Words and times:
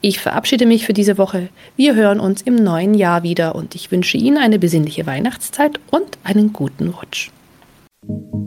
Ich 0.00 0.20
verabschiede 0.20 0.66
mich 0.66 0.86
für 0.86 0.92
diese 0.92 1.18
Woche. 1.18 1.48
Wir 1.76 1.94
hören 1.94 2.20
uns 2.20 2.42
im 2.42 2.56
neuen 2.56 2.94
Jahr 2.94 3.22
wieder 3.22 3.54
und 3.54 3.74
ich 3.74 3.90
wünsche 3.90 4.16
Ihnen 4.16 4.38
eine 4.38 4.58
besinnliche 4.58 5.06
Weihnachtszeit 5.06 5.80
und 5.90 6.18
einen 6.24 6.52
guten 6.52 6.88
Rutsch. 6.88 7.30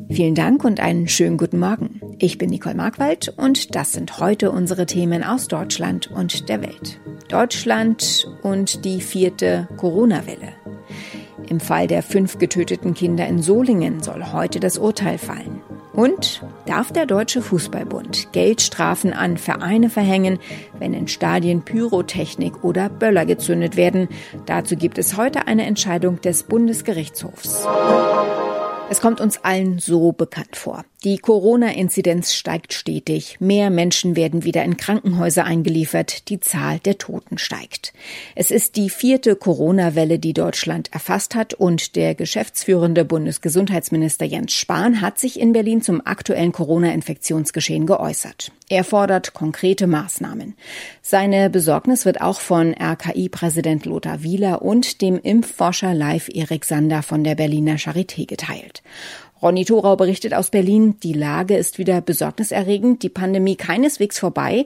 Vielen 0.09 0.35
Dank 0.35 0.63
und 0.63 0.79
einen 0.79 1.07
schönen 1.07 1.37
guten 1.37 1.59
Morgen. 1.59 2.01
Ich 2.19 2.37
bin 2.37 2.49
Nicole 2.49 2.75
Markwald 2.75 3.33
und 3.37 3.75
das 3.75 3.93
sind 3.93 4.19
heute 4.19 4.51
unsere 4.51 4.85
Themen 4.85 5.23
aus 5.23 5.47
Deutschland 5.47 6.07
und 6.11 6.49
der 6.49 6.61
Welt. 6.61 6.99
Deutschland 7.29 8.27
und 8.43 8.85
die 8.85 9.01
vierte 9.01 9.67
Corona-Welle. 9.77 10.53
Im 11.47 11.59
Fall 11.59 11.87
der 11.87 12.03
fünf 12.03 12.37
getöteten 12.37 12.93
Kinder 12.93 13.27
in 13.27 13.41
Solingen 13.41 14.01
soll 14.01 14.31
heute 14.31 14.59
das 14.59 14.77
Urteil 14.77 15.17
fallen. 15.17 15.61
Und 15.95 16.43
darf 16.65 16.91
der 16.91 17.05
Deutsche 17.05 17.41
Fußballbund 17.41 18.33
Geldstrafen 18.33 19.13
an 19.13 19.37
Vereine 19.37 19.89
verhängen, 19.89 20.39
wenn 20.77 20.93
in 20.93 21.07
Stadien 21.07 21.61
Pyrotechnik 21.63 22.63
oder 22.63 22.89
Böller 22.89 23.25
gezündet 23.25 23.77
werden? 23.77 24.09
Dazu 24.45 24.75
gibt 24.75 24.97
es 24.97 25.15
heute 25.15 25.47
eine 25.47 25.65
Entscheidung 25.65 26.19
des 26.21 26.43
Bundesgerichtshofs. 26.43 27.65
Es 28.87 29.01
kommt 29.01 29.19
uns 29.19 29.43
allen 29.43 29.79
so 29.79 30.11
bekannt 30.11 30.55
vor. 30.55 30.85
Die 31.03 31.17
Corona-Inzidenz 31.19 32.33
steigt 32.33 32.73
stetig. 32.73 33.37
Mehr 33.39 33.69
Menschen 33.69 34.15
werden 34.15 34.43
wieder 34.43 34.63
in 34.63 34.75
Krankenhäuser 34.75 35.43
eingeliefert. 35.43 36.29
Die 36.29 36.39
Zahl 36.39 36.79
der 36.79 36.97
Toten 36.97 37.37
steigt. 37.37 37.93
Es 38.33 38.49
ist 38.49 38.75
die 38.75 38.89
vierte 38.89 39.35
Corona-Welle, 39.35 40.17
die 40.17 40.33
Deutschland 40.33 40.91
erfasst 40.93 41.35
hat. 41.35 41.53
Und 41.53 41.95
der 41.95 42.15
geschäftsführende 42.15 43.05
Bundesgesundheitsminister 43.05 44.25
Jens 44.25 44.53
Spahn 44.53 45.01
hat 45.01 45.19
sich 45.19 45.39
in 45.39 45.53
Berlin 45.53 45.83
zum 45.83 46.01
aktuellen 46.05 46.51
Corona-Infektionsgeschehen 46.51 47.85
geäußert. 47.85 48.51
Er 48.67 48.83
fordert 48.83 49.35
konkrete 49.35 49.85
Maßnahmen. 49.85 50.55
Seine 51.03 51.51
Besorgnis 51.51 52.05
wird 52.05 52.21
auch 52.21 52.39
von 52.39 52.73
RKI-Präsident 52.73 53.85
Lothar 53.85 54.23
Wieler 54.23 54.63
und 54.63 55.01
dem 55.03 55.19
Impfforscher 55.19 55.93
Live 55.93 56.29
Erik 56.33 56.65
Sander 56.65 57.03
von 57.03 57.23
der 57.23 57.35
Berliner 57.35 57.75
Charité 57.75 58.25
geteilt. 58.25 58.81
Ronny 59.41 59.65
Thorau 59.65 59.95
berichtet 59.95 60.33
aus 60.33 60.49
Berlin, 60.49 60.99
die 61.01 61.13
Lage 61.13 61.57
ist 61.57 61.77
wieder 61.77 62.01
besorgniserregend, 62.01 63.03
die 63.03 63.09
Pandemie 63.09 63.55
keineswegs 63.55 64.17
vorbei, 64.17 64.65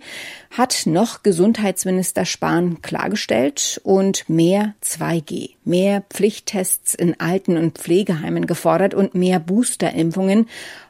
hat 0.51 0.85
noch 0.85 1.23
Gesundheitsminister 1.23 2.23
Spahn 2.23 2.81
klargestellt 2.81 3.81
und 3.83 4.29
mehr 4.29 4.75
2G, 4.83 5.55
mehr 5.65 6.03
Pflichttests 6.09 6.93
in 6.93 7.19
Alten- 7.19 7.57
und 7.57 7.77
Pflegeheimen 7.77 8.45
gefordert 8.45 8.93
und 8.93 9.15
mehr 9.15 9.39
Boosterimpfungen. 9.39 10.47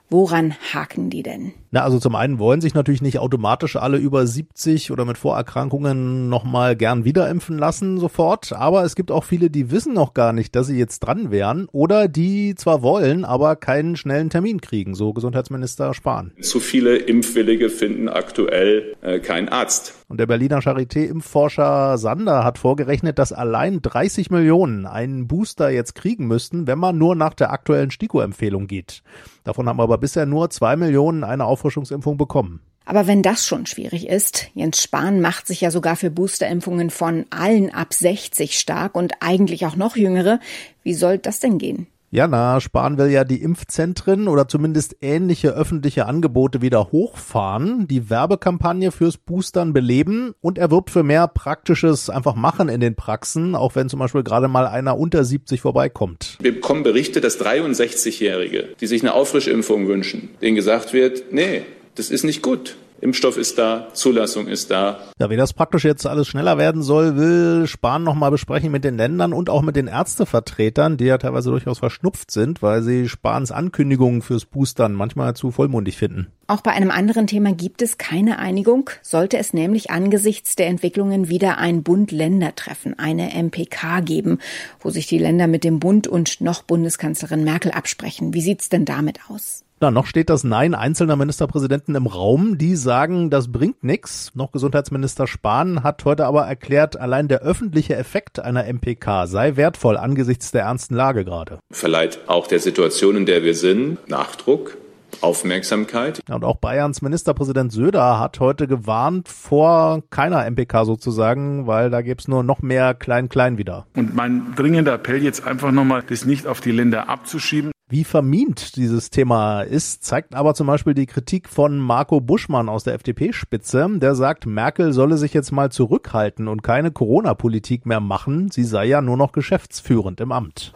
Woran 0.09 0.55
haken 0.73 1.09
die 1.09 1.23
denn? 1.23 1.53
Na, 1.71 1.83
also 1.83 1.99
zum 1.99 2.15
einen 2.15 2.39
wollen 2.39 2.61
sich 2.61 2.73
natürlich 2.73 3.03
nicht 3.03 3.19
automatisch 3.19 3.75
alle 3.75 3.97
über 3.97 4.25
70 4.25 4.91
oder 4.91 5.05
mit 5.05 5.19
Vorerkrankungen 5.19 6.27
nochmal 6.27 6.75
gern 6.75 7.05
wiederimpfen 7.05 7.59
lassen 7.59 7.99
sofort, 7.99 8.53
aber 8.53 8.83
es 8.83 8.95
gibt 8.95 9.11
auch 9.11 9.23
viele, 9.23 9.51
die 9.51 9.69
wissen 9.69 9.93
noch 9.93 10.15
gar 10.15 10.33
nicht, 10.33 10.55
dass 10.55 10.65
sie 10.65 10.79
jetzt 10.79 11.01
dran 11.01 11.29
wären 11.29 11.67
oder 11.71 12.07
die 12.07 12.55
zwar 12.55 12.81
wollen, 12.81 13.23
aber 13.23 13.55
keinen 13.55 13.95
schnellen 13.97 14.31
Termin 14.31 14.61
kriegen, 14.61 14.95
so 14.95 15.13
Gesundheitsminister 15.13 15.93
Spahn. 15.93 16.31
Zu 16.41 16.59
viele 16.59 16.95
Impfwillige 16.95 17.69
finden 17.69 18.09
aktuell 18.09 18.95
äh, 19.01 19.19
keinen 19.19 19.49
Arzt. 19.49 19.93
Und 20.07 20.19
der 20.19 20.25
Berliner 20.25 20.59
Charité-Impfforscher 20.61 21.99
Sander 21.99 22.43
hat 22.43 22.57
vorgerechnet, 22.57 23.19
dass 23.19 23.31
allein 23.31 23.83
30 23.83 24.31
Millionen 24.31 24.87
einen 24.87 25.27
Booster 25.27 25.69
jetzt 25.69 25.93
kriegen 25.93 26.25
müssten, 26.25 26.65
wenn 26.65 26.79
man 26.79 26.97
nur 26.97 27.13
nach 27.13 27.35
der 27.35 27.51
aktuellen 27.51 27.91
STIKO-Empfehlung 27.91 28.65
geht. 28.65 29.03
Davon 29.43 29.69
haben 29.69 29.79
aber 29.79 29.97
bisher 29.99 30.25
nur 30.25 30.49
zwei 30.49 30.75
Millionen 30.75 31.23
eine 31.23 31.45
Auffrischungsimpfung 31.59 32.17
bekommen. 32.17 32.61
Aber 32.85 33.05
wenn 33.05 33.21
das 33.21 33.45
schon 33.45 33.67
schwierig 33.67 34.07
ist, 34.07 34.47
Jens 34.55 34.81
Spahn 34.81 35.21
macht 35.21 35.45
sich 35.45 35.61
ja 35.61 35.69
sogar 35.69 35.95
für 35.95 36.09
Boosterimpfungen 36.09 36.89
von 36.89 37.25
allen 37.29 37.71
ab 37.71 37.93
60 37.93 38.57
stark 38.57 38.95
und 38.95 39.13
eigentlich 39.19 39.65
auch 39.67 39.75
noch 39.75 39.95
jüngere, 39.95 40.39
wie 40.81 40.95
soll 40.95 41.19
das 41.19 41.39
denn 41.39 41.59
gehen? 41.59 41.85
Ja, 42.11 42.27
na, 42.27 42.59
Spahn 42.59 42.97
will 42.97 43.11
ja 43.11 43.23
die 43.23 43.39
Impfzentren 43.39 44.27
oder 44.27 44.47
zumindest 44.47 44.95
ähnliche 45.01 45.49
öffentliche 45.49 46.07
Angebote 46.07 46.59
wieder 46.59 46.91
hochfahren, 46.91 47.87
die 47.87 48.09
Werbekampagne 48.09 48.91
fürs 48.91 49.17
Boostern 49.17 49.73
beleben 49.73 50.33
und 50.41 50.57
er 50.57 50.71
wirbt 50.71 50.89
für 50.89 51.03
mehr 51.03 51.27
praktisches 51.27 52.09
einfach 52.09 52.33
machen 52.33 52.67
in 52.67 52.81
den 52.81 52.95
Praxen, 52.95 53.53
auch 53.53 53.75
wenn 53.75 53.89
zum 53.89 53.99
Beispiel 53.99 54.23
gerade 54.23 54.47
mal 54.47 54.65
einer 54.65 54.97
unter 54.97 55.23
70 55.23 55.61
vorbeikommt. 55.61 56.37
Wir 56.41 56.55
bekommen 56.55 56.81
Berichte, 56.81 57.21
dass 57.21 57.39
63-Jährige, 57.39 58.69
die 58.81 58.87
sich 58.87 59.03
eine 59.03 59.13
Auffrischimpfung 59.13 59.87
wünschen, 59.87 60.29
denen 60.41 60.55
gesagt 60.55 60.93
wird, 60.93 61.31
nee, 61.31 61.61
das 61.93 62.09
ist 62.09 62.23
nicht 62.23 62.41
gut. 62.41 62.75
Impfstoff 63.01 63.37
ist 63.37 63.57
da, 63.57 63.87
Zulassung 63.93 64.47
ist 64.47 64.71
da. 64.71 64.99
Ja, 65.19 65.29
wie 65.29 65.37
das 65.37 65.53
praktisch 65.53 65.85
jetzt 65.85 66.05
alles 66.05 66.27
schneller 66.27 66.57
werden 66.57 66.81
soll, 66.81 67.15
will 67.15 67.67
Spahn 67.67 68.03
nochmal 68.03 68.31
besprechen 68.31 68.71
mit 68.71 68.83
den 68.83 68.97
Ländern 68.97 69.33
und 69.33 69.49
auch 69.49 69.61
mit 69.61 69.75
den 69.75 69.87
Ärztevertretern, 69.87 70.97
die 70.97 71.05
ja 71.05 71.17
teilweise 71.17 71.49
durchaus 71.49 71.79
verschnupft 71.79 72.31
sind, 72.31 72.61
weil 72.61 72.81
sie 72.81 73.07
Spahns 73.07 73.51
Ankündigungen 73.51 74.21
fürs 74.21 74.45
Boostern 74.45 74.93
manchmal 74.93 75.35
zu 75.35 75.51
vollmundig 75.51 75.97
finden. 75.97 76.27
Auch 76.47 76.61
bei 76.61 76.71
einem 76.71 76.89
anderen 76.89 77.27
Thema 77.27 77.53
gibt 77.53 77.81
es 77.83 77.99
keine 77.99 78.39
Einigung, 78.39 78.89
sollte 79.03 79.37
es 79.37 79.53
nämlich 79.53 79.91
angesichts 79.91 80.55
der 80.55 80.67
Entwicklungen 80.67 81.29
wieder 81.29 81.59
ein 81.59 81.83
Bund-Länder-Treffen, 81.83 82.97
eine 82.97 83.35
MPK 83.35 83.99
geben, 84.01 84.39
wo 84.79 84.89
sich 84.89 85.05
die 85.05 85.19
Länder 85.19 85.45
mit 85.45 85.63
dem 85.63 85.79
Bund 85.79 86.07
und 86.07 86.41
noch 86.41 86.63
Bundeskanzlerin 86.63 87.43
Merkel 87.43 87.71
absprechen. 87.71 88.33
Wie 88.33 88.41
sieht's 88.41 88.67
denn 88.69 88.85
damit 88.85 89.19
aus? 89.29 89.63
Na, 89.81 89.91
noch 89.91 90.07
steht 90.07 90.29
das 90.29 90.43
Nein 90.43 90.75
einzelner 90.75 91.15
Ministerpräsidenten 91.15 91.95
im 91.95 92.05
Raum. 92.05 92.57
Die 92.57 92.75
sagen, 92.75 93.29
das 93.29 93.49
bringt 93.49 93.81
nichts. 93.81 94.31
Noch 94.35 94.51
Gesundheitsminister 94.51 95.25
Spahn 95.25 95.83
hat 95.83 96.03
heute 96.03 96.25
aber 96.25 96.41
erklärt, 96.41 96.99
allein 96.99 97.29
der 97.29 97.39
öffentliche 97.43 97.95
Effekt 97.95 98.41
einer 98.41 98.65
MPK 98.65 99.25
sei 99.25 99.55
wertvoll 99.55 99.95
angesichts 99.95 100.51
der 100.51 100.63
ernsten 100.63 100.95
Lage 100.95 101.23
gerade. 101.23 101.59
Verleiht 101.71 102.19
auch 102.27 102.47
der 102.47 102.59
Situation, 102.59 103.15
in 103.15 103.25
der 103.25 103.43
wir 103.43 103.55
sind, 103.55 103.99
Nachdruck. 104.09 104.77
Aufmerksamkeit. 105.21 106.19
Und 106.29 106.43
auch 106.43 106.57
Bayerns 106.57 107.01
Ministerpräsident 107.01 107.71
Söder 107.71 108.19
hat 108.19 108.39
heute 108.39 108.67
gewarnt 108.67 109.27
vor 109.27 110.03
keiner 110.11 110.45
MPK 110.45 110.85
sozusagen, 110.85 111.67
weil 111.67 111.89
da 111.89 112.01
gäbe 112.01 112.19
es 112.19 112.27
nur 112.27 112.43
noch 112.43 112.61
mehr 112.61 112.93
Klein-Klein 112.93 113.57
wieder. 113.57 113.87
Und 113.95 114.13
mein 114.13 114.53
dringender 114.55 114.93
Appell 114.93 115.23
jetzt 115.23 115.47
einfach 115.47 115.71
nochmal, 115.71 116.03
das 116.07 116.25
nicht 116.25 116.47
auf 116.47 116.61
die 116.61 116.71
Länder 116.71 117.09
abzuschieben. 117.09 117.71
Wie 117.91 118.03
vermint 118.03 118.75
dieses 118.75 119.09
Thema 119.09 119.61
ist, 119.63 120.03
zeigt 120.03 120.35
aber 120.35 120.53
zum 120.53 120.67
Beispiel 120.67 120.93
die 120.93 121.07
Kritik 121.07 121.49
von 121.49 121.79
Marco 121.79 122.21
Buschmann 122.21 122.69
aus 122.69 122.83
der 122.83 122.93
FDP-Spitze. 122.93 123.89
Der 123.95 124.13
sagt, 124.13 124.45
Merkel 124.45 124.93
solle 124.93 125.17
sich 125.17 125.33
jetzt 125.33 125.51
mal 125.51 125.71
zurückhalten 125.71 126.47
und 126.47 126.61
keine 126.61 126.91
Corona-Politik 126.91 127.87
mehr 127.87 127.99
machen. 127.99 128.51
Sie 128.51 128.63
sei 128.63 128.85
ja 128.85 129.01
nur 129.01 129.17
noch 129.17 129.31
geschäftsführend 129.31 130.21
im 130.21 130.31
Amt. 130.31 130.71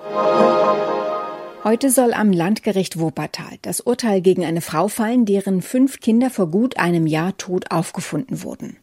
Heute 1.63 1.91
soll 1.91 2.13
am 2.13 2.33
Landgericht 2.33 2.99
Wuppertal 2.99 3.57
das 3.61 3.79
Urteil 3.79 4.19
gegen 4.19 4.43
eine 4.43 4.59
Frau 4.59 4.89
fallen, 4.89 5.25
deren 5.25 5.61
fünf 5.61 6.01
Kinder 6.01 6.29
vor 6.29 6.47
gut 6.47 6.75
einem 6.75 7.07
Jahr 7.07 7.37
tot 7.37 7.71
aufgefunden 7.71 8.43
wurden. 8.43 8.75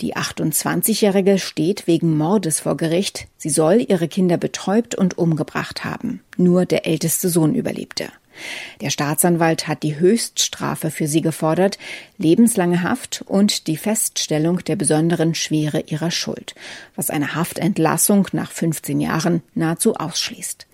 Die 0.00 0.14
28-Jährige 0.14 1.40
steht 1.40 1.88
wegen 1.88 2.16
Mordes 2.16 2.60
vor 2.60 2.76
Gericht. 2.76 3.26
Sie 3.36 3.50
soll 3.50 3.84
ihre 3.88 4.06
Kinder 4.06 4.36
betäubt 4.36 4.94
und 4.94 5.18
umgebracht 5.18 5.82
haben. 5.84 6.22
Nur 6.36 6.66
der 6.66 6.86
älteste 6.86 7.28
Sohn 7.28 7.56
überlebte. 7.56 8.10
Der 8.80 8.90
Staatsanwalt 8.90 9.66
hat 9.66 9.82
die 9.82 9.98
Höchststrafe 9.98 10.92
für 10.92 11.08
sie 11.08 11.22
gefordert, 11.22 11.78
lebenslange 12.16 12.84
Haft 12.84 13.24
und 13.26 13.66
die 13.66 13.76
Feststellung 13.76 14.62
der 14.64 14.76
besonderen 14.76 15.34
Schwere 15.34 15.80
ihrer 15.80 16.12
Schuld, 16.12 16.54
was 16.94 17.10
eine 17.10 17.34
Haftentlassung 17.34 18.28
nach 18.30 18.52
15 18.52 19.00
Jahren 19.00 19.42
nahezu 19.56 19.94
ausschließt. 19.94 20.68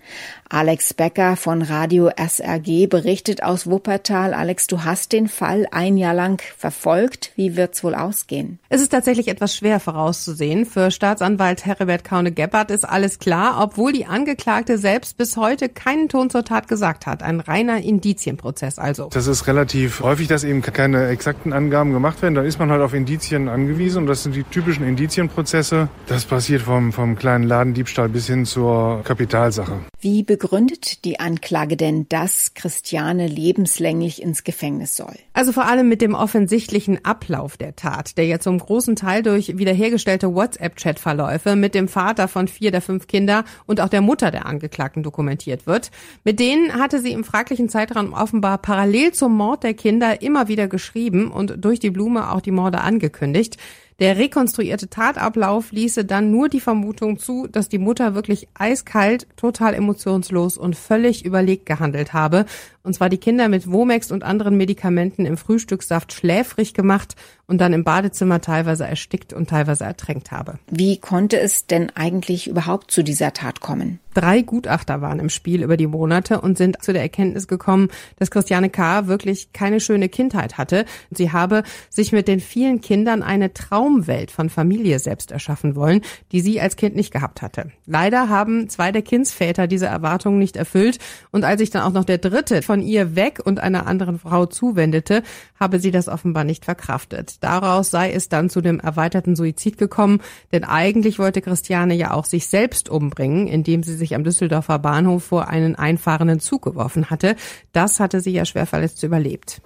Alex 0.49 0.93
Becker 0.93 1.35
von 1.35 1.61
Radio 1.61 2.09
SRG 2.15 2.87
berichtet 2.87 3.43
aus 3.43 3.67
Wuppertal. 3.67 4.33
Alex, 4.33 4.67
du 4.67 4.85
hast 4.85 5.11
den 5.11 5.27
Fall 5.27 5.67
ein 5.71 5.97
Jahr 5.97 6.13
lang 6.13 6.41
verfolgt. 6.57 7.33
Wie 7.35 7.57
wird's 7.57 7.83
wohl 7.83 7.93
ausgehen? 7.93 8.59
Es 8.69 8.81
ist 8.81 8.89
tatsächlich 8.89 9.27
etwas 9.27 9.55
schwer 9.55 9.81
vorauszusehen. 9.81 10.65
Für 10.65 10.89
Staatsanwalt 10.89 11.65
Heribert 11.65 12.05
Kaune-Gebhardt 12.05 12.71
ist 12.71 12.85
alles 12.85 13.19
klar, 13.19 13.61
obwohl 13.61 13.91
die 13.91 14.05
Angeklagte 14.05 14.77
selbst 14.77 15.17
bis 15.17 15.35
heute 15.35 15.67
keinen 15.67 16.07
Ton 16.07 16.29
zur 16.29 16.45
Tat 16.45 16.69
gesagt 16.69 17.07
hat. 17.07 17.23
Ein 17.23 17.41
reiner 17.41 17.81
Indizienprozess 17.81 18.79
also. 18.79 19.09
Das 19.11 19.27
ist 19.27 19.47
relativ 19.47 20.01
häufig, 20.01 20.29
dass 20.29 20.45
eben 20.45 20.61
keine 20.61 21.07
exakten 21.09 21.51
Angaben 21.51 21.91
gemacht 21.91 22.21
werden. 22.21 22.35
Da 22.35 22.43
ist 22.43 22.57
man 22.57 22.71
halt 22.71 22.81
auf 22.81 22.93
Indizien 22.93 23.49
angewiesen 23.49 24.03
und 24.03 24.07
das 24.07 24.23
sind 24.23 24.33
die 24.33 24.43
typischen 24.43 24.87
Indizienprozesse. 24.87 25.89
Das 26.07 26.23
passiert 26.23 26.61
vom, 26.61 26.93
vom 26.93 27.17
kleinen 27.17 27.43
Ladendiebstahl 27.43 28.07
bis 28.07 28.27
hin 28.27 28.45
zur 28.45 29.01
Kapitalsache. 29.03 29.79
Wie 29.99 30.21
begründet 30.21 31.05
die 31.05 31.19
Anklage 31.19 31.75
denn, 31.75 32.07
dass 32.07 32.53
Christiane 32.53 33.25
lebenslänglich 33.25 34.21
ins 34.21 34.43
Gefängnis 34.43 34.95
soll? 34.95 35.15
Also 35.33 35.51
vor 35.51 35.65
allem 35.65 35.89
mit 35.89 36.03
dem 36.03 36.13
offensichtlichen 36.13 37.03
Ablauf 37.03 37.57
der 37.57 37.75
Tat, 37.75 38.15
der 38.15 38.25
ja 38.25 38.39
zum 38.39 38.59
großen 38.59 38.95
Teil 38.95 39.23
durch 39.23 39.57
wiederhergestellte 39.57 40.35
WhatsApp-Chat-Verläufe 40.35 41.55
mit 41.55 41.73
dem 41.73 41.87
Vater 41.87 42.27
von 42.27 42.47
vier 42.47 42.69
der 42.69 42.81
fünf 42.81 43.07
Kinder 43.07 43.43
und 43.65 43.81
auch 43.81 43.89
der 43.89 44.01
Mutter 44.01 44.29
der 44.29 44.45
Angeklagten 44.45 45.01
dokumentiert 45.01 45.65
wird. 45.65 45.89
Mit 46.23 46.39
denen 46.39 46.73
hatte 46.73 47.01
sie 47.01 47.11
im 47.11 47.23
fraglichen 47.23 47.67
Zeitraum 47.67 48.13
offenbar 48.13 48.59
parallel 48.59 49.13
zum 49.13 49.35
Mord 49.35 49.63
der 49.63 49.73
Kinder 49.73 50.21
immer 50.21 50.47
wieder 50.47 50.67
geschrieben 50.67 51.31
und 51.31 51.55
durch 51.65 51.79
die 51.79 51.89
Blume 51.89 52.31
auch 52.31 52.41
die 52.41 52.51
Morde 52.51 52.81
angekündigt. 52.81 53.57
Der 53.99 54.17
rekonstruierte 54.17 54.89
Tatablauf 54.89 55.71
ließe 55.71 56.05
dann 56.05 56.29
nur 56.29 56.49
die 56.49 56.59
Vermutung 56.59 57.17
zu, 57.17 57.47
dass 57.47 57.67
die 57.67 57.79
Mutter 57.79 58.13
wirklich 58.13 58.47
eiskalt, 58.53 59.27
total 59.37 59.73
emotionslos 59.73 60.57
und 60.59 60.75
völlig 60.75 61.25
überlegt 61.25 61.65
gehandelt 61.65 62.13
habe 62.13 62.45
Und 62.87 62.93
zwar 62.93 63.09
die 63.09 63.17
Kinder 63.17 63.49
mit 63.49 63.69
Womex 63.69 64.13
und 64.13 64.23
anderen 64.23 64.55
Medikamenten 64.55 65.25
im 65.25 65.35
Frühstückssaft 65.35 66.13
schläfrig 66.13 66.73
gemacht 66.73 67.17
und 67.45 67.59
dann 67.59 67.73
im 67.73 67.83
Badezimmer 67.83 68.39
teilweise 68.39 68.87
erstickt 68.87 69.33
und 69.33 69.49
teilweise 69.49 69.83
ertränkt 69.83 70.31
habe. 70.31 70.59
Wie 70.69 70.97
konnte 70.97 71.37
es 71.37 71.67
denn 71.67 71.89
eigentlich 71.95 72.47
überhaupt 72.47 72.91
zu 72.91 73.03
dieser 73.03 73.33
Tat 73.33 73.59
kommen? 73.59 73.99
Drei 74.13 74.41
Gutachter 74.41 74.99
waren 75.01 75.19
im 75.19 75.29
Spiel 75.29 75.61
über 75.61 75.77
die 75.77 75.85
Monate 75.85 76.41
und 76.41 76.57
sind 76.57 76.81
zu 76.81 76.91
der 76.91 77.03
Erkenntnis 77.03 77.47
gekommen, 77.47 77.89
dass 78.17 78.31
Christiane 78.31 78.71
K. 78.71 79.05
wirklich 79.05 79.53
keine 79.53 79.79
schöne 79.79 80.09
Kindheit 80.09 80.57
hatte. 80.57 80.85
Sie 81.11 81.31
habe 81.31 81.61
sich 81.91 82.13
mit 82.13 82.27
den 82.27 82.39
vielen 82.39 82.81
Kindern 82.81 83.21
eine 83.21 83.53
Traumwelt 83.53 84.31
von 84.31 84.49
Familie 84.49 84.97
selbst 84.97 85.31
erschaffen 85.31 85.75
wollen, 85.75 86.01
die 86.31 86.41
sie 86.41 86.59
als 86.59 86.77
Kind 86.77 86.95
nicht 86.95 87.13
gehabt 87.13 87.43
hatte. 87.43 87.71
Leider 87.85 88.27
haben 88.27 88.69
zwei 88.69 88.91
der 88.91 89.03
Kindsväter 89.03 89.67
diese 89.67 89.85
Erwartungen 89.85 90.39
nicht 90.39 90.55
erfüllt 90.55 90.97
und 91.31 91.43
als 91.43 91.59
sich 91.59 91.69
dann 91.69 91.83
auch 91.83 91.93
noch 91.93 92.05
der 92.05 92.17
dritte 92.17 92.63
von 92.63 92.76
ihr 92.81 93.15
weg 93.15 93.39
und 93.43 93.59
einer 93.59 93.87
anderen 93.87 94.19
Frau 94.19 94.45
zuwendete, 94.45 95.23
habe 95.59 95.79
sie 95.79 95.91
das 95.91 96.07
offenbar 96.07 96.43
nicht 96.43 96.65
verkraftet. 96.65 97.43
Daraus 97.43 97.91
sei 97.91 98.11
es 98.11 98.29
dann 98.29 98.49
zu 98.49 98.61
dem 98.61 98.79
erweiterten 98.79 99.35
Suizid 99.35 99.77
gekommen, 99.77 100.21
denn 100.51 100.63
eigentlich 100.63 101.19
wollte 101.19 101.41
Christiane 101.41 101.93
ja 101.93 102.13
auch 102.13 102.25
sich 102.25 102.47
selbst 102.47 102.89
umbringen, 102.89 103.47
indem 103.47 103.83
sie 103.83 103.95
sich 103.95 104.15
am 104.15 104.23
Düsseldorfer 104.23 104.79
Bahnhof 104.79 105.23
vor 105.23 105.47
einen 105.47 105.75
einfahrenden 105.75 106.39
Zug 106.39 106.63
geworfen 106.63 107.09
hatte. 107.09 107.35
Das 107.73 107.99
hatte 107.99 108.21
sie 108.21 108.31
ja 108.31 108.45
schwer 108.45 108.65
verletzt 108.65 109.03
überlebt. 109.03 109.61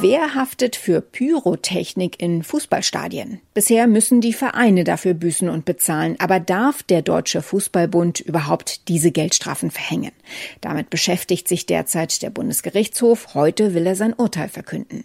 Wer 0.00 0.36
haftet 0.36 0.76
für 0.76 1.00
Pyrotechnik 1.00 2.22
in 2.22 2.44
Fußballstadien? 2.44 3.40
Bisher 3.52 3.88
müssen 3.88 4.20
die 4.20 4.32
Vereine 4.32 4.84
dafür 4.84 5.12
büßen 5.12 5.48
und 5.48 5.64
bezahlen. 5.64 6.14
Aber 6.20 6.38
darf 6.38 6.84
der 6.84 7.02
Deutsche 7.02 7.42
Fußballbund 7.42 8.20
überhaupt 8.20 8.86
diese 8.86 9.10
Geldstrafen 9.10 9.72
verhängen? 9.72 10.12
Damit 10.60 10.88
beschäftigt 10.88 11.48
sich 11.48 11.66
derzeit 11.66 12.22
der 12.22 12.30
Bundesgerichtshof. 12.30 13.34
Heute 13.34 13.74
will 13.74 13.88
er 13.88 13.96
sein 13.96 14.14
Urteil 14.14 14.48
verkünden. 14.48 15.02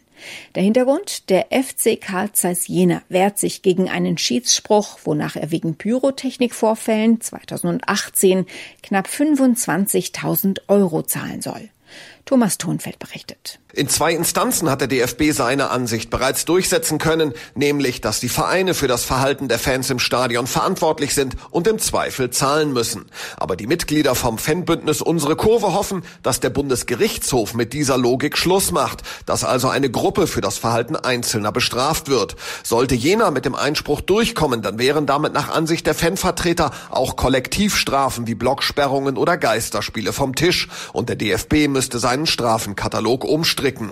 Der 0.54 0.62
Hintergrund? 0.62 1.28
Der 1.32 1.48
FC 1.50 2.00
Karl 2.00 2.32
Zeiss 2.34 2.68
Jena 2.68 3.02
wehrt 3.10 3.40
sich 3.40 3.64
gegen 3.64 3.90
einen 3.90 4.20
Schiedsspruch, 4.20 5.00
wonach 5.06 5.36
er 5.36 5.50
wegen 5.50 5.76
Pyrotechnikvorfällen 5.76 7.20
2018 7.20 8.46
knapp 8.84 9.08
25.000 9.08 10.62
Euro 10.68 11.02
zahlen 11.02 11.42
soll. 11.42 11.70
Thomas 12.26 12.58
Thonfeld 12.58 13.00
berichtet. 13.00 13.60
In 13.76 13.90
zwei 13.90 14.14
Instanzen 14.14 14.70
hat 14.70 14.82
der 14.82 14.88
DFB 14.88 15.32
seine 15.32 15.72
Ansicht 15.72 16.12
bereits 16.12 16.46
durchsetzen 16.46 17.00
können, 17.00 17.34
nämlich, 17.56 18.02
dass 18.02 18.20
die 18.20 18.30
Vereine 18.30 18.76
für 18.76 18.88
das 18.88 19.04
Verhalten 19.04 19.48
der 19.48 19.58
Fans 19.58 19.90
im 19.90 19.98
Stadion 19.98 20.46
verantwortlich 20.46 21.16
sind 21.16 21.36
und 21.50 21.68
im 21.68 21.80
Zweifel 21.80 22.30
zahlen 22.30 22.72
müssen. 22.72 23.06
Aber 23.36 23.56
die 23.56 23.66
Mitglieder 23.66 24.14
vom 24.14 24.38
Fanbündnis 24.38 25.02
Unsere 25.02 25.36
Kurve 25.36 25.74
hoffen, 25.74 26.04
dass 26.22 26.40
der 26.40 26.52
Bundesgerichtshof 26.52 27.56
mit 27.56 27.74
dieser 27.74 27.98
Logik 27.98 28.38
Schluss 28.38 28.72
macht, 28.72 29.02
dass 29.26 29.44
also 29.44 29.70
eine 29.70 29.90
Gruppe 29.90 30.28
für 30.28 30.42
das 30.42 30.60
Verhalten 30.60 30.96
Einzelner 30.96 31.52
bestraft 31.52 32.10
wird. 32.10 32.36
Sollte 32.64 32.94
jener 32.94 33.32
mit 33.32 33.46
dem 33.46 33.56
Einspruch 33.56 34.02
durchkommen, 34.02 34.62
dann 34.62 34.78
wären 34.78 35.08
damit 35.08 35.34
nach 35.34 35.50
Ansicht 35.50 35.88
der 35.88 35.96
Fanvertreter 35.96 36.70
auch 36.92 37.16
Kollektivstrafen 37.16 38.28
wie 38.28 38.36
Blocksperrungen 38.36 39.18
oder 39.18 39.36
Geisterspiele 39.36 40.14
vom 40.14 40.36
Tisch 40.36 40.68
und 40.94 41.10
der 41.10 41.16
DFB 41.16 41.68
müsste 41.68 41.98
seinen 42.14 42.28
Strafenkatalog 42.28 43.24
umstellen 43.24 43.44
stricken. 43.44 43.92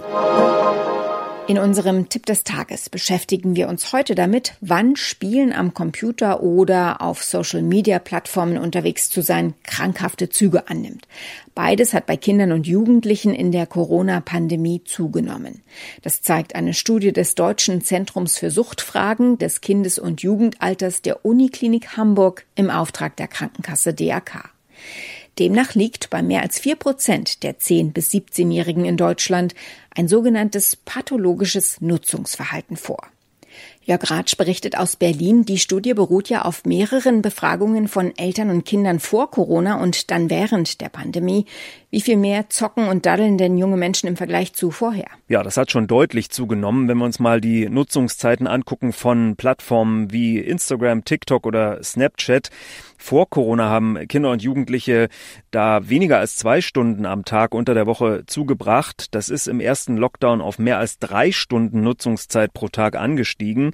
In 1.48 1.58
unserem 1.58 2.08
Tipp 2.08 2.28
des 2.28 2.44
Tages 2.44 2.90
beschäftigen 2.90 3.56
wir 3.56 3.68
uns 3.68 3.94
heute 3.94 4.14
damit, 4.16 4.54
wann 4.62 4.96
Spielen 4.96 5.52
am 5.52 5.74
Computer 5.74 6.44
oder 6.44 7.02
auf 7.02 7.24
Social-Media-Plattformen 7.24 8.60
unterwegs 8.60 9.10
zu 9.10 9.22
sein 9.22 9.56
krankhafte 9.64 10.30
Züge 10.30 10.68
annimmt. 10.70 11.08
Beides 11.56 11.94
hat 11.94 12.06
bei 12.06 12.16
Kindern 12.16 12.52
und 12.52 12.68
Jugendlichen 12.68 13.34
in 13.34 13.52
der 13.52 13.66
Corona-Pandemie 13.66 14.84
zugenommen. 14.86 15.64
Das 16.04 16.22
zeigt 16.22 16.54
eine 16.56 16.76
Studie 16.76 17.12
des 17.12 17.34
Deutschen 17.34 17.82
Zentrums 17.82 18.38
für 18.38 18.52
Suchtfragen 18.52 19.40
des 19.40 19.62
Kindes- 19.62 20.00
und 20.00 20.22
Jugendalters 20.22 21.02
der 21.02 21.26
Uniklinik 21.26 21.98
Hamburg 21.98 22.46
im 22.56 22.70
Auftrag 22.70 23.18
der 23.18 23.28
Krankenkasse 23.28 23.94
DAK. 23.96 24.52
Demnach 25.40 25.76
liegt 25.76 26.10
bei 26.10 26.22
mehr 26.22 26.42
als 26.42 26.60
vier 26.60 26.76
Prozent 26.76 27.44
der 27.44 27.58
10- 27.58 27.94
bis 27.94 28.12
17-Jährigen 28.12 28.86
in 28.86 28.98
Deutschland 28.98 29.56
ein 29.96 30.08
sogenanntes 30.08 30.76
pathologisches 30.76 31.82
Nutzungsverhalten 31.82 32.78
vor. 32.78 33.08
Jörg 33.92 34.10
Ratsch 34.10 34.38
berichtet 34.38 34.78
aus 34.78 34.96
Berlin, 34.96 35.44
die 35.44 35.58
Studie 35.58 35.94
beruht 35.94 36.30
ja 36.30 36.44
auf 36.44 36.64
mehreren 36.64 37.22
Befragungen 37.22 37.90
von 37.90 38.16
Eltern 38.16 38.50
und 38.50 38.64
Kindern 38.64 39.02
vor 39.02 39.30
Corona 39.30 39.82
und 39.82 40.12
dann 40.12 40.30
während 40.30 40.80
der 40.80 40.88
Pandemie. 40.88 41.46
Wie 41.90 42.00
viel 42.00 42.16
mehr 42.16 42.50
zocken 42.50 42.88
und 42.88 43.06
daddeln 43.06 43.38
denn 43.38 43.58
junge 43.58 43.76
Menschen 43.76 44.08
im 44.08 44.16
Vergleich 44.16 44.54
zu 44.54 44.72
vorher? 44.72 45.08
Ja, 45.28 45.44
das 45.44 45.58
hat 45.58 45.72
schon 45.72 45.88
deutlich 45.88 46.30
zugenommen, 46.30 46.88
wenn 46.88 47.00
wir 47.00 47.04
uns 47.04 47.20
mal 47.20 47.42
die 47.42 47.68
Nutzungszeiten 47.68 48.48
angucken 48.48 48.94
von 48.94 49.36
Plattformen 49.36 50.10
wie 50.14 50.40
Instagram, 50.40 51.04
TikTok 51.04 51.46
oder 51.46 51.84
Snapchat. 51.84 52.50
Vor 52.98 53.30
Corona 53.30 53.68
haben 53.68 53.98
Kinder 54.08 54.32
und 54.32 54.42
Jugendliche 54.44 55.10
da 55.50 55.90
weniger 55.90 56.20
als 56.20 56.38
zwei 56.38 56.62
Stunden 56.62 57.06
am 57.06 57.26
Tag 57.26 57.54
unter 57.54 57.74
der 57.74 57.88
Woche 57.88 58.24
zugebracht. 58.28 59.14
Das 59.16 59.30
ist 59.30 59.48
im 59.48 59.60
ersten 59.60 59.98
Lockdown 59.98 60.40
auf 60.40 60.60
mehr 60.60 60.78
als 60.78 61.00
drei 61.00 61.32
Stunden 61.32 61.82
Nutzungszeit 61.82 62.54
pro 62.54 62.70
Tag 62.70 62.96
angestiegen. 62.96 63.74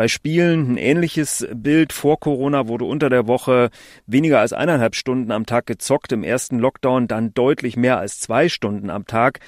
Bei 0.00 0.08
Spielen 0.08 0.72
ein 0.72 0.76
ähnliches 0.78 1.46
Bild. 1.54 1.92
Vor 1.92 2.18
Corona 2.18 2.68
wurde 2.68 2.86
unter 2.86 3.10
der 3.10 3.26
Woche 3.26 3.68
weniger 4.06 4.40
als 4.40 4.54
eineinhalb 4.54 4.94
Stunden 4.94 5.30
am 5.30 5.44
Tag 5.44 5.66
gezockt. 5.66 6.10
Im 6.12 6.24
ersten 6.24 6.58
Lockdown 6.58 7.06
dann 7.06 7.34
deutlich 7.34 7.76
mehr 7.76 7.98
als 7.98 8.18
zwei 8.18 8.48
Stunden 8.48 8.88
am 8.88 9.04
Tag. 9.06 9.40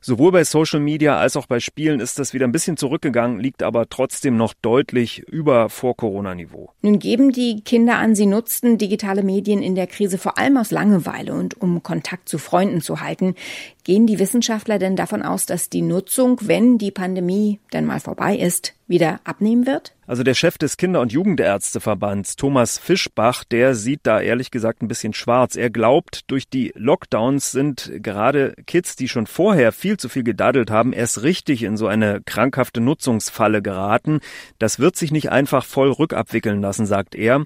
Sowohl 0.00 0.30
bei 0.30 0.44
Social 0.44 0.78
Media 0.78 1.18
als 1.18 1.36
auch 1.36 1.46
bei 1.46 1.58
Spielen 1.58 1.98
ist 1.98 2.20
das 2.20 2.34
wieder 2.34 2.46
ein 2.46 2.52
bisschen 2.52 2.76
zurückgegangen, 2.76 3.40
liegt 3.40 3.64
aber 3.64 3.88
trotzdem 3.88 4.36
noch 4.36 4.54
deutlich 4.62 5.26
über 5.26 5.68
Vor-Corona-Niveau. 5.70 6.70
Nun 6.82 7.00
geben 7.00 7.32
die 7.32 7.62
Kinder 7.62 7.96
an, 7.96 8.14
sie 8.14 8.26
nutzten 8.26 8.78
digitale 8.78 9.24
Medien 9.24 9.60
in 9.60 9.74
der 9.74 9.88
Krise 9.88 10.18
vor 10.18 10.38
allem 10.38 10.56
aus 10.56 10.70
Langeweile 10.70 11.34
und 11.34 11.60
um 11.60 11.82
Kontakt 11.82 12.28
zu 12.28 12.38
Freunden 12.38 12.80
zu 12.80 13.00
halten. 13.00 13.34
Gehen 13.82 14.06
die 14.06 14.20
Wissenschaftler 14.20 14.78
denn 14.78 14.94
davon 14.94 15.22
aus, 15.22 15.46
dass 15.46 15.68
die 15.68 15.82
Nutzung, 15.82 16.38
wenn 16.42 16.78
die 16.78 16.92
Pandemie 16.92 17.58
denn 17.72 17.86
mal 17.86 17.98
vorbei 17.98 18.36
ist, 18.36 18.74
wieder 18.86 19.18
abnehmen 19.24 19.66
wird? 19.66 19.95
Also 20.08 20.22
der 20.22 20.34
Chef 20.34 20.56
des 20.56 20.76
Kinder- 20.76 21.00
und 21.00 21.12
Jugendärzteverbands, 21.12 22.36
Thomas 22.36 22.78
Fischbach, 22.78 23.42
der 23.42 23.74
sieht 23.74 24.00
da 24.04 24.20
ehrlich 24.20 24.52
gesagt 24.52 24.80
ein 24.82 24.88
bisschen 24.88 25.12
schwarz. 25.12 25.56
Er 25.56 25.68
glaubt, 25.68 26.30
durch 26.30 26.48
die 26.48 26.72
Lockdowns 26.76 27.50
sind 27.50 27.90
gerade 27.96 28.54
Kids, 28.66 28.94
die 28.94 29.08
schon 29.08 29.26
vorher 29.26 29.72
viel 29.72 29.96
zu 29.96 30.08
viel 30.08 30.22
gedaddelt 30.22 30.70
haben, 30.70 30.92
erst 30.92 31.22
richtig 31.22 31.64
in 31.64 31.76
so 31.76 31.88
eine 31.88 32.20
krankhafte 32.24 32.80
Nutzungsfalle 32.80 33.62
geraten. 33.62 34.20
Das 34.60 34.78
wird 34.78 34.94
sich 34.94 35.10
nicht 35.10 35.32
einfach 35.32 35.64
voll 35.64 35.90
rückabwickeln 35.90 36.60
lassen, 36.60 36.86
sagt 36.86 37.16
er. 37.16 37.44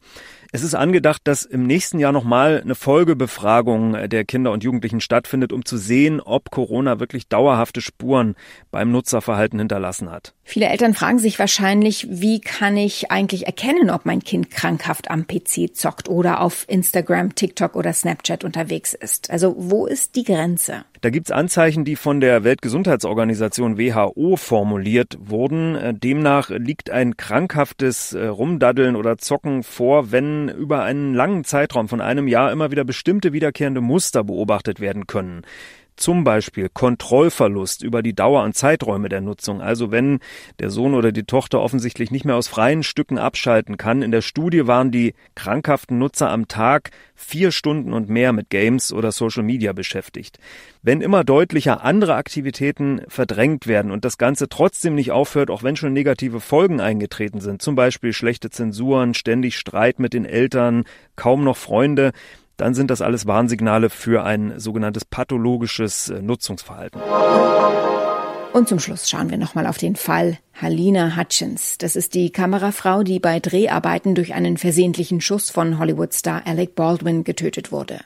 Es 0.53 0.65
ist 0.65 0.75
angedacht, 0.75 1.23
dass 1.25 1.45
im 1.45 1.65
nächsten 1.65 2.01
Jahr 2.01 2.11
nochmal 2.11 2.61
eine 2.61 2.75
Folgebefragung 2.75 4.09
der 4.09 4.25
Kinder 4.25 4.51
und 4.51 4.65
Jugendlichen 4.65 5.01
stattfindet, 5.01 5.53
um 5.53 5.65
zu 5.65 5.77
sehen, 5.77 6.21
ob 6.21 6.51
Corona 6.51 6.99
wirklich 6.99 7.29
dauerhafte 7.29 7.81
Spuren 7.81 8.35
beim 8.73 8.91
Nutzerverhalten 8.91 9.61
hinterlassen 9.61 10.11
hat. 10.11 10.35
Viele 10.43 10.67
Eltern 10.67 10.95
fragen 10.95 11.21
sich 11.21 11.39
wahrscheinlich, 11.39 12.09
wie 12.11 12.41
kann 12.51 12.77
ich 12.77 13.13
eigentlich 13.13 13.47
erkennen, 13.47 13.91
ob 13.91 14.07
mein 14.07 14.25
Kind 14.25 14.51
krankhaft 14.51 15.09
am 15.09 15.29
PC 15.29 15.73
zockt 15.73 16.09
oder 16.09 16.41
auf 16.41 16.65
Instagram, 16.67 17.37
TikTok 17.37 17.77
oder 17.77 17.93
Snapchat 17.93 18.43
unterwegs 18.43 18.93
ist. 18.93 19.31
Also 19.31 19.55
wo 19.57 19.87
ist 19.87 20.17
die 20.17 20.25
Grenze? 20.25 20.85
Da 21.01 21.11
gibt's 21.11 21.31
Anzeichen, 21.31 21.85
die 21.85 21.95
von 21.95 22.21
der 22.21 22.43
Weltgesundheitsorganisation 22.43 23.79
WHO 23.79 24.37
formuliert 24.37 25.17
wurden. 25.21 26.01
Demnach 26.01 26.51
liegt 26.51 26.91
ein 26.91 27.17
krankhaftes 27.17 28.15
äh, 28.15 28.27
Rumdaddeln 28.27 28.97
oder 28.97 29.17
Zocken 29.17 29.63
vor, 29.63 30.11
wenn 30.11 30.49
über 30.49 30.83
einen 30.83 31.15
langen 31.15 31.45
Zeitraum 31.45 31.89
von 31.89 32.01
einem 32.01 32.27
Jahr 32.27 32.51
immer 32.51 32.73
wieder 32.73 32.83
bestimmte 32.83 33.33
wiederkehrende 33.33 33.81
Muster 33.81 34.25
beobachtet 34.25 34.81
werden 34.81 35.07
können. 35.07 35.43
Zum 35.97 36.25
Beispiel 36.25 36.69
Kontrollverlust 36.69 37.83
über 37.83 38.03
die 38.03 38.15
Dauer 38.15 38.43
und 38.43 38.57
Zeiträume 38.57 39.09
der 39.09 39.21
Nutzung. 39.21 39.61
Also 39.61 39.91
wenn 39.91 40.21
der 40.59 40.71
Sohn 40.71 40.95
oder 40.95 41.13
die 41.13 41.25
Tochter 41.25 41.61
offensichtlich 41.61 42.11
nicht 42.11 42.25
mehr 42.25 42.37
aus 42.37 42.49
freien 42.49 42.83
Stücken 42.83 43.19
abschalten 43.19 43.77
kann. 43.77 44.03
In 44.03 44.11
der 44.11 44.23
Studie 44.23 44.67
waren 44.67 44.91
die 44.91 45.15
krankhaften 45.35 45.99
Nutzer 45.99 46.31
am 46.31 46.49
Tag 46.49 46.91
vier 47.15 47.53
Stunden 47.53 47.93
und 47.93 48.09
mehr 48.09 48.33
mit 48.33 48.51
Games 48.51 48.93
oder 48.93 49.13
Social 49.13 49.43
Media 49.43 49.73
beschäftigt. 49.73 50.39
Wenn 50.83 51.03
immer 51.03 51.23
deutlicher 51.23 51.85
andere 51.85 52.15
Aktivitäten 52.15 53.03
verdrängt 53.09 53.67
werden 53.67 53.91
und 53.91 54.05
das 54.05 54.17
Ganze 54.17 54.49
trotzdem 54.49 54.95
nicht 54.95 55.13
aufhört, 55.13 55.51
auch 55.51 55.63
wenn 55.63 55.77
schon 55.77 55.93
negative 55.93 56.41
Folgen 56.41 56.81
eingetreten 56.81 57.41
sind, 57.41 57.61
zum 57.61 57.75
Beispiel 57.75 58.13
schlechte 58.15 58.49
Zensuren, 58.49 59.13
ständig 59.13 59.59
Streit 59.59 59.99
mit 59.99 60.15
den 60.15 60.25
Eltern, 60.25 60.85
kaum 61.17 61.45
noch 61.45 61.59
Freunde, 61.59 62.13
dann 62.61 62.75
sind 62.75 62.91
das 62.91 63.01
alles 63.01 63.27
Warnsignale 63.27 63.91
für 63.91 64.25
ein 64.25 64.59
sogenanntes 64.59 65.05
pathologisches 65.05 66.11
äh, 66.11 66.21
Nutzungsverhalten. 66.21 67.01
Und 68.53 68.69
zum 68.69 68.81
Schluss 68.81 69.09
schauen 69.09 69.31
wir 69.31 69.39
nochmal 69.39 69.67
auf 69.67 69.79
den 69.79 69.97
Fall 69.97 70.39
Halina 70.61 71.17
Hutchins. 71.17 71.79
Das 71.79 71.95
ist 71.97 72.15
die 72.15 72.31
Kamerafrau, 72.31 73.05
die 73.05 73.21
bei 73.21 73.39
Dreharbeiten 73.39 74.15
durch 74.15 74.35
einen 74.35 74.57
versehentlichen 74.57 75.21
Schuss 75.21 75.51
von 75.51 75.79
Hollywood-Star 75.79 76.43
Alec 76.47 76.75
Baldwin 76.75 77.25
getötet 77.25 77.71
wurde. 77.71 78.01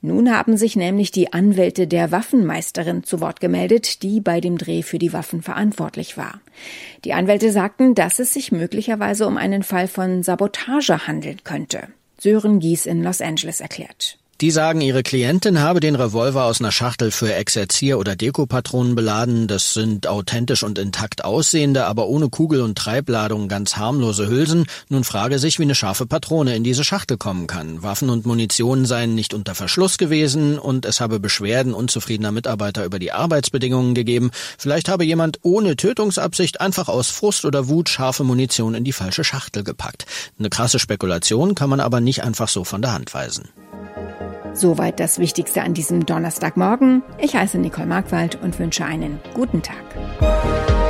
Nun 0.00 0.30
haben 0.30 0.56
sich 0.56 0.76
nämlich 0.76 1.10
die 1.10 1.32
Anwälte 1.32 1.86
der 1.86 2.12
Waffenmeisterin 2.12 3.04
zu 3.04 3.20
Wort 3.20 3.40
gemeldet, 3.40 4.02
die 4.02 4.20
bei 4.20 4.40
dem 4.40 4.58
Dreh 4.58 4.82
für 4.82 4.98
die 4.98 5.12
Waffen 5.12 5.42
verantwortlich 5.42 6.16
war. 6.16 6.40
Die 7.04 7.14
Anwälte 7.14 7.50
sagten, 7.50 7.94
dass 7.94 8.18
es 8.18 8.32
sich 8.32 8.52
möglicherweise 8.52 9.26
um 9.26 9.36
einen 9.36 9.62
Fall 9.62 9.88
von 9.88 10.22
Sabotage 10.22 11.06
handeln 11.06 11.38
könnte. 11.42 11.88
Sören 12.24 12.58
Gies 12.58 12.86
in 12.86 13.02
Los 13.02 13.20
Angeles 13.20 13.60
erklärt. 13.60 14.16
Die 14.40 14.50
sagen, 14.50 14.80
ihre 14.80 15.04
Klientin 15.04 15.60
habe 15.60 15.78
den 15.78 15.94
Revolver 15.94 16.44
aus 16.44 16.60
einer 16.60 16.72
Schachtel 16.72 17.12
für 17.12 17.32
Exerzier- 17.32 18.00
oder 18.00 18.16
Dekopatronen 18.16 18.96
beladen. 18.96 19.46
Das 19.46 19.74
sind 19.74 20.08
authentisch 20.08 20.64
und 20.64 20.76
intakt 20.76 21.24
aussehende, 21.24 21.86
aber 21.86 22.08
ohne 22.08 22.28
Kugel 22.30 22.60
und 22.60 22.76
Treibladung 22.76 23.46
ganz 23.46 23.76
harmlose 23.76 24.28
Hülsen. 24.28 24.66
Nun 24.88 25.04
frage 25.04 25.38
sich, 25.38 25.60
wie 25.60 25.62
eine 25.62 25.76
scharfe 25.76 26.06
Patrone 26.06 26.56
in 26.56 26.64
diese 26.64 26.82
Schachtel 26.82 27.16
kommen 27.16 27.46
kann. 27.46 27.84
Waffen 27.84 28.10
und 28.10 28.26
Munition 28.26 28.86
seien 28.86 29.14
nicht 29.14 29.34
unter 29.34 29.54
Verschluss 29.54 29.98
gewesen 29.98 30.58
und 30.58 30.84
es 30.84 31.00
habe 31.00 31.20
Beschwerden 31.20 31.72
unzufriedener 31.72 32.32
Mitarbeiter 32.32 32.84
über 32.84 32.98
die 32.98 33.12
Arbeitsbedingungen 33.12 33.94
gegeben. 33.94 34.32
Vielleicht 34.58 34.88
habe 34.88 35.04
jemand 35.04 35.38
ohne 35.42 35.76
Tötungsabsicht 35.76 36.60
einfach 36.60 36.88
aus 36.88 37.08
Frust 37.08 37.44
oder 37.44 37.68
Wut 37.68 37.88
scharfe 37.88 38.24
Munition 38.24 38.74
in 38.74 38.82
die 38.82 38.92
falsche 38.92 39.22
Schachtel 39.22 39.62
gepackt. 39.62 40.06
Eine 40.40 40.50
krasse 40.50 40.80
Spekulation 40.80 41.54
kann 41.54 41.70
man 41.70 41.78
aber 41.78 42.00
nicht 42.00 42.24
einfach 42.24 42.48
so 42.48 42.64
von 42.64 42.82
der 42.82 42.92
Hand 42.92 43.14
weisen. 43.14 43.48
Soweit 44.52 45.00
das 45.00 45.18
Wichtigste 45.18 45.62
an 45.62 45.74
diesem 45.74 46.06
Donnerstagmorgen. 46.06 47.02
Ich 47.18 47.34
heiße 47.34 47.58
Nicole 47.58 47.86
Markwald 47.86 48.38
und 48.40 48.58
wünsche 48.58 48.84
einen 48.84 49.20
guten 49.34 49.62
Tag. 49.62 50.83